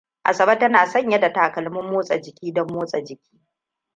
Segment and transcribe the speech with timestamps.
[0.23, 3.39] Asabe tana sanye da takalmin motsa jiki don motsa jiki.